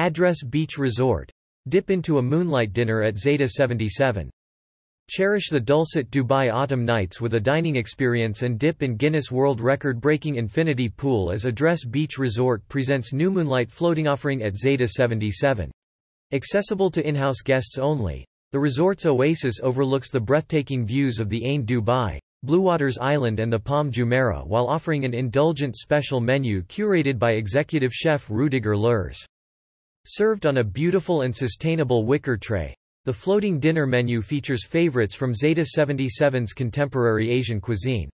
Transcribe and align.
Address 0.00 0.42
Beach 0.42 0.78
Resort. 0.78 1.30
Dip 1.68 1.90
into 1.90 2.16
a 2.16 2.22
moonlight 2.22 2.72
dinner 2.72 3.02
at 3.02 3.18
Zeta 3.18 3.46
77. 3.46 4.30
Cherish 5.10 5.50
the 5.50 5.60
dulcet 5.60 6.10
Dubai 6.10 6.50
autumn 6.50 6.86
nights 6.86 7.20
with 7.20 7.34
a 7.34 7.38
dining 7.40 7.76
experience 7.76 8.40
and 8.40 8.58
dip 8.58 8.82
in 8.82 8.96
Guinness 8.96 9.30
World 9.30 9.60
Record-breaking 9.60 10.36
infinity 10.36 10.88
pool 10.88 11.30
as 11.30 11.44
Address 11.44 11.84
Beach 11.84 12.16
Resort 12.16 12.66
presents 12.68 13.12
new 13.12 13.30
moonlight 13.30 13.70
floating 13.70 14.08
offering 14.08 14.42
at 14.42 14.56
Zeta 14.56 14.88
77. 14.88 15.70
Accessible 16.32 16.90
to 16.92 17.06
in-house 17.06 17.42
guests 17.44 17.76
only. 17.76 18.24
The 18.52 18.58
resort's 18.58 19.04
oasis 19.04 19.60
overlooks 19.62 20.10
the 20.10 20.18
breathtaking 20.18 20.86
views 20.86 21.20
of 21.20 21.28
the 21.28 21.44
Ain 21.44 21.66
Dubai, 21.66 22.18
Bluewaters 22.46 22.96
Island 23.02 23.38
and 23.38 23.52
the 23.52 23.58
Palm 23.58 23.92
Jumeirah 23.92 24.46
while 24.46 24.66
offering 24.66 25.04
an 25.04 25.12
indulgent 25.12 25.76
special 25.76 26.22
menu 26.22 26.62
curated 26.62 27.18
by 27.18 27.32
executive 27.32 27.92
chef 27.92 28.30
Rudiger 28.30 28.78
Lurs. 28.78 29.26
Served 30.06 30.46
on 30.46 30.58
a 30.58 30.64
beautiful 30.64 31.22
and 31.22 31.34
sustainable 31.34 32.06
wicker 32.06 32.36
tray, 32.36 32.74
the 33.04 33.12
floating 33.12 33.60
dinner 33.60 33.86
menu 33.86 34.22
features 34.22 34.66
favorites 34.66 35.14
from 35.14 35.34
Zeta 35.34 35.62
77's 35.76 36.52
contemporary 36.52 37.30
Asian 37.30 37.60
cuisine. 37.60 38.08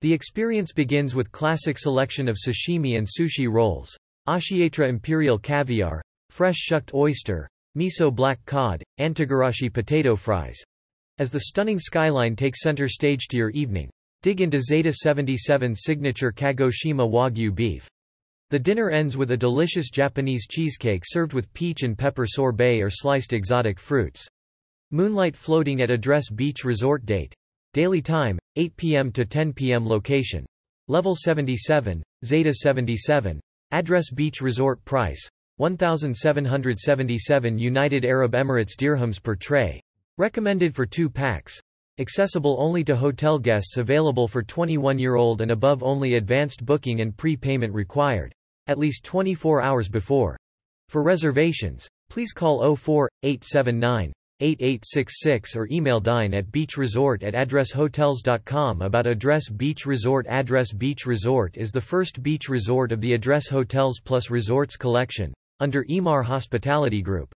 The 0.00 0.12
experience 0.12 0.72
begins 0.72 1.14
with 1.14 1.30
classic 1.32 1.78
selection 1.78 2.28
of 2.28 2.36
sashimi 2.36 2.96
and 2.96 3.06
sushi 3.06 3.50
rolls, 3.50 3.94
Ashietra 4.26 4.88
imperial 4.88 5.38
caviar, 5.38 6.00
fresh 6.30 6.56
shucked 6.56 6.94
oyster, 6.94 7.48
miso 7.76 8.14
black 8.14 8.44
cod, 8.46 8.82
and 8.96 9.14
togarashi 9.14 9.72
potato 9.72 10.16
fries, 10.16 10.58
as 11.18 11.30
the 11.30 11.40
stunning 11.40 11.78
skyline 11.78 12.36
takes 12.36 12.62
center 12.62 12.88
stage 12.88 13.26
to 13.28 13.36
your 13.36 13.50
evening, 13.50 13.90
dig 14.22 14.40
into 14.40 14.60
Zeta 14.60 14.94
77's 15.04 15.82
signature 15.82 16.32
Kagoshima 16.32 17.08
Wagyu 17.08 17.54
beef. 17.54 17.88
The 18.50 18.58
dinner 18.58 18.88
ends 18.88 19.14
with 19.14 19.32
a 19.32 19.36
delicious 19.36 19.90
Japanese 19.90 20.46
cheesecake 20.46 21.02
served 21.06 21.34
with 21.34 21.52
peach 21.52 21.82
and 21.82 21.98
pepper 21.98 22.24
sorbet 22.26 22.80
or 22.80 22.88
sliced 22.88 23.34
exotic 23.34 23.78
fruits. 23.78 24.26
Moonlight 24.90 25.36
floating 25.36 25.82
at 25.82 25.90
Address 25.90 26.30
Beach 26.30 26.64
Resort 26.64 27.04
date. 27.04 27.34
Daily 27.74 28.00
time, 28.00 28.38
8 28.56 28.74
p.m. 28.78 29.12
to 29.12 29.26
10 29.26 29.52
p.m. 29.52 29.86
Location. 29.86 30.46
Level 30.86 31.14
77, 31.14 32.02
Zeta 32.24 32.54
77. 32.54 33.38
Address 33.70 34.10
Beach 34.10 34.40
Resort 34.40 34.82
price. 34.86 35.28
1,777 35.58 37.58
United 37.58 38.06
Arab 38.06 38.32
Emirates 38.32 38.78
dirhams 38.78 39.22
per 39.22 39.34
tray. 39.34 39.78
Recommended 40.16 40.74
for 40.74 40.86
two 40.86 41.10
packs. 41.10 41.60
Accessible 41.98 42.56
only 42.58 42.82
to 42.84 42.96
hotel 42.96 43.38
guests 43.38 43.76
available 43.76 44.26
for 44.26 44.42
21-year-old 44.42 45.42
and 45.42 45.50
above 45.50 45.82
only 45.82 46.14
advanced 46.14 46.64
booking 46.64 47.02
and 47.02 47.14
pre-payment 47.14 47.74
required. 47.74 48.32
At 48.68 48.78
least 48.78 49.02
24 49.04 49.62
hours 49.62 49.88
before. 49.88 50.36
For 50.88 51.02
reservations, 51.02 51.88
please 52.10 52.32
call 52.32 52.76
04-879-8866 52.76 55.56
or 55.56 55.66
email 55.70 56.00
dine 56.00 56.34
at 56.34 56.52
beachresort 56.52 57.22
at 57.22 57.32
addresshotels.com 57.34 58.82
about 58.82 59.06
Address 59.06 59.48
Beach 59.48 59.86
Resort 59.86 60.26
Address 60.26 60.72
Beach 60.72 61.06
Resort 61.06 61.56
is 61.56 61.72
the 61.72 61.80
first 61.80 62.22
beach 62.22 62.48
resort 62.48 62.92
of 62.92 63.00
the 63.00 63.14
Address 63.14 63.48
Hotels 63.48 64.00
Plus 64.04 64.30
Resorts 64.30 64.76
collection, 64.76 65.32
under 65.60 65.84
Emaar 65.84 66.22
Hospitality 66.22 67.02
Group. 67.02 67.32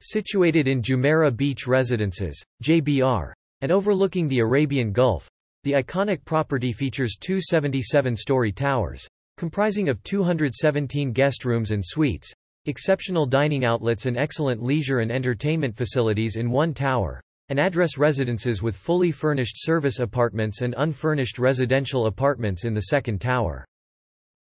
Situated 0.00 0.68
in 0.68 0.82
Jumeirah 0.82 1.36
Beach 1.36 1.66
Residences, 1.66 2.40
JBR, 2.62 3.32
and 3.62 3.72
overlooking 3.72 4.28
the 4.28 4.38
Arabian 4.38 4.92
Gulf, 4.92 5.28
the 5.64 5.72
iconic 5.72 6.24
property 6.24 6.72
features 6.72 7.16
two 7.18 7.38
77-story 7.38 8.52
towers, 8.52 9.08
comprising 9.38 9.88
of 9.88 10.02
217 10.02 11.12
guest 11.12 11.44
rooms 11.44 11.70
and 11.70 11.82
suites, 11.82 12.30
exceptional 12.66 13.24
dining 13.24 13.64
outlets 13.64 14.06
and 14.06 14.18
excellent 14.18 14.62
leisure 14.62 14.98
and 14.98 15.12
entertainment 15.12 15.76
facilities 15.76 16.36
in 16.36 16.50
one 16.50 16.74
tower, 16.74 17.22
and 17.48 17.58
address 17.58 17.96
residences 17.96 18.62
with 18.62 18.76
fully 18.76 19.12
furnished 19.12 19.54
service 19.56 20.00
apartments 20.00 20.60
and 20.60 20.74
unfurnished 20.76 21.38
residential 21.38 22.06
apartments 22.06 22.64
in 22.64 22.74
the 22.74 22.82
second 22.82 23.20
tower. 23.20 23.64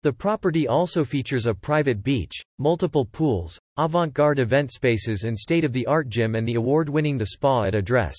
The 0.03 0.12
property 0.12 0.66
also 0.66 1.04
features 1.04 1.47
a 1.47 1.54
private 1.54 2.03
beach, 2.03 2.32
multiple 2.59 3.04
pools, 3.04 3.59
avant-garde 3.76 4.38
event 4.38 4.72
spaces 4.72 5.25
and 5.25 5.38
state-of-the-art 5.38 6.09
gym 6.09 6.34
and 6.34 6.48
the 6.48 6.54
award-winning 6.54 7.19
The 7.19 7.26
Spa 7.26 7.65
at 7.65 7.75
Address. 7.75 8.16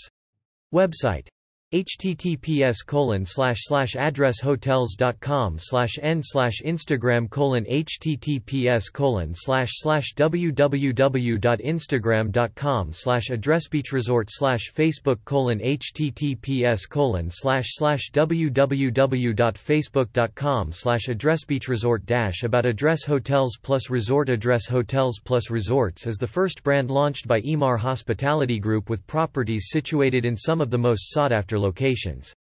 Website 0.74 1.28
https 1.74 2.78
colon 2.86 3.26
slash 3.26 3.58
slash 3.60 3.96
addresshotels.com 3.96 5.58
slash 5.60 6.00
n 6.02 6.22
slash 6.24 6.62
instagram 6.64 7.30
colon 7.30 7.66
https 7.66 8.84
colon 8.94 9.36
slash 9.36 9.72
slash 9.74 10.14
www.instagram.com 10.16 12.94
slash 12.94 13.28
addressbeachresort 13.30 14.30
slash 14.30 14.72
facebook 14.74 15.18
colon 15.26 15.60
https 15.60 16.90
colon 16.90 17.30
slash 17.30 17.66
slash 17.72 18.12
www.facebook.com 18.14 20.72
slash 20.72 21.08
addressbeachresort 21.08 22.06
dash 22.06 22.44
about 22.44 22.66
address 22.66 23.04
hotels 23.04 23.58
plus 23.62 23.90
resort 23.90 24.30
address 24.30 24.68
hotels 24.68 25.20
plus 25.22 25.50
resorts 25.50 26.08
is 26.08 26.16
the 26.16 26.26
first 26.26 26.64
brand 26.64 26.90
launched 26.90 27.28
by 27.28 27.42
Emaar 27.42 27.78
Hospitality 27.78 28.58
Group 28.58 28.90
with 28.90 29.06
properties 29.06 29.66
situated 29.68 30.24
in 30.24 30.38
some 30.38 30.62
of 30.62 30.70
the 30.70 30.78
most 30.78 31.12
sought 31.12 31.34
after 31.34 31.57
locations. 31.58 32.34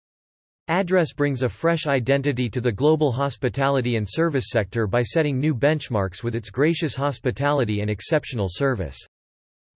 Address 0.69 1.13
brings 1.13 1.43
a 1.43 1.49
fresh 1.49 1.87
identity 1.87 2.49
to 2.49 2.61
the 2.61 2.73
global 2.73 3.13
hospitality 3.13 3.97
and 3.97 4.07
service 4.09 4.47
sector 4.49 4.87
by 4.87 5.03
setting 5.03 5.39
new 5.39 5.55
benchmarks 5.55 6.23
with 6.23 6.35
its 6.35 6.49
gracious 6.49 6.97
hospitality 6.97 7.81
and 7.81 7.91
exceptional 7.91 8.49
service. 8.51 8.99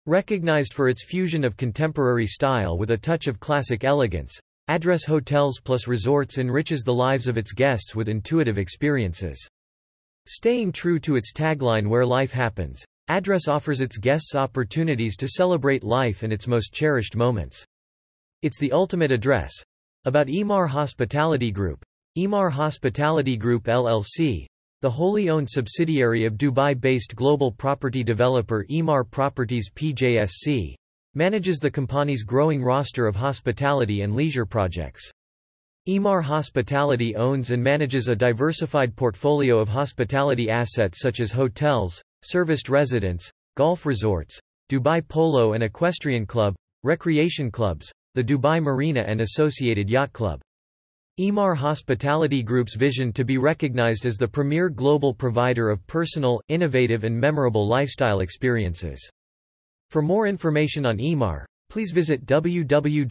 Recognized 0.07 0.73
for 0.73 0.89
its 0.89 1.05
fusion 1.05 1.45
of 1.45 1.59
contemporary 1.59 2.27
style 2.27 2.79
with 2.79 2.93
a 2.93 2.97
touch 2.97 3.27
of 3.27 3.39
classic 3.39 3.85
elegance, 3.85 4.41
Address 4.69 5.05
Hotels 5.05 5.61
plus 5.63 5.87
Resorts 5.87 6.39
enriches 6.39 6.83
the 6.83 6.95
lives 6.95 7.29
of 7.29 7.37
its 7.37 7.53
guests 7.53 7.95
with 7.95 8.09
intuitive 8.09 8.57
experiences. 8.57 9.47
Staying 10.27 10.73
true 10.73 10.99
to 11.01 11.17
its 11.17 11.33
tagline 11.33 11.89
Where 11.89 12.07
Life 12.07 12.33
Happens, 12.33 12.83
Address 13.09 13.49
offers 13.49 13.81
its 13.81 13.97
guests 13.97 14.35
opportunities 14.35 15.17
to 15.17 15.29
celebrate 15.29 15.83
life 15.83 16.23
and 16.23 16.33
its 16.33 16.47
most 16.47 16.75
cherished 16.75 17.17
moments. 17.17 17.65
It's 18.41 18.61
the 18.61 18.71
ultimate 18.71 19.11
address. 19.11 19.53
About 20.05 20.29
Emaar 20.29 20.69
Hospitality 20.69 21.51
Group. 21.51 21.85
Emaar 22.17 22.53
Hospitality 22.53 23.37
Group 23.37 23.65
LLC, 23.65 24.47
the 24.81 24.91
wholly 24.91 25.29
owned 25.29 25.49
subsidiary 25.51 26.25
of 26.25 26.35
Dubai-based 26.35 27.17
global 27.17 27.51
property 27.51 28.05
developer 28.05 28.65
Emaar 28.71 29.03
Properties 29.11 29.73
PJSC, 29.75 30.75
manages 31.15 31.59
the 31.59 31.69
company's 31.69 32.23
growing 32.23 32.63
roster 32.63 33.09
of 33.09 33.17
hospitality 33.17 34.03
and 34.03 34.15
leisure 34.15 34.47
projects. 34.47 35.11
Emaar 35.89 36.23
Hospitality 36.23 37.17
owns 37.17 37.51
and 37.51 37.61
manages 37.61 38.07
a 38.07 38.15
diversified 38.15 38.95
portfolio 38.95 39.59
of 39.59 39.69
hospitality 39.69 40.49
assets 40.49 41.01
such 41.01 41.19
as 41.19 41.33
hotels, 41.33 42.01
serviced 42.23 42.69
residents, 42.69 43.29
golf 43.57 43.85
resorts, 43.85 44.39
Dubai 44.71 45.03
Polo 45.09 45.55
and 45.55 45.65
Equestrian 45.65 46.25
Club, 46.25 46.55
recreation 46.85 47.51
clubs, 47.51 47.93
the 48.19 48.25
Dubai 48.25 48.61
Marina 48.61 49.05
and 49.07 49.21
associated 49.21 49.89
yacht 49.89 50.13
club. 50.13 50.41
Emaar 51.21 51.57
Hospitality 51.57 52.43
Group's 52.43 52.75
vision 52.75 53.13
to 53.13 53.25
be 53.25 53.39
recognized 53.39 54.07
as 54.07 54.17
the 54.17 54.27
premier 54.27 54.69
global 54.69 55.15
provider 55.15 55.71
of 55.71 55.87
personal, 55.87 56.41
innovative 56.49 57.05
and 57.05 57.17
memorable 57.17 57.69
lifestyle 57.69 58.19
experiences. 58.19 59.09
For 59.91 60.03
more 60.03 60.27
information 60.27 60.85
on 60.85 60.99
Emaar, 60.99 61.45
please 61.71 61.93
visit 61.93 62.27
www.emaar.com. 62.27 63.09